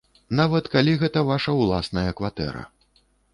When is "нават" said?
0.37-0.69